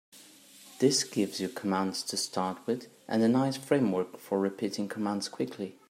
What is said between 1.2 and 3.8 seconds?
you commands to start with and a nice